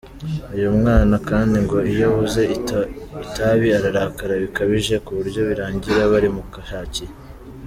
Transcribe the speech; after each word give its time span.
Uy 0.55 0.65
mwana 0.77 1.15
kandi 1.29 1.57
ngo 1.65 1.77
iyo 1.91 2.03
abuze 2.09 2.41
itabi 2.57 3.67
ararakara 3.77 4.33
bikabije 4.43 4.95
kuburyo 5.05 5.39
birangira 5.49 6.01
barimushakiye. 6.11 7.11